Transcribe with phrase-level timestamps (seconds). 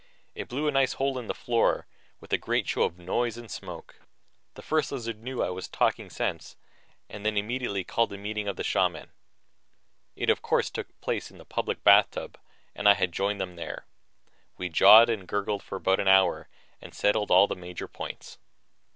[0.33, 1.85] It blew a nice hole in the floor
[2.19, 3.97] with a great show of noise and smoke.
[4.55, 6.55] The First Lizard knew I was talking sense
[7.07, 9.11] then and immediately called a meeting of the shamans.
[10.15, 12.39] It, of course, took place in the public bathtub
[12.73, 13.85] and I had to join them there.
[14.57, 16.47] We jawed and gurgled for about an hour
[16.81, 18.39] and settled all the major points.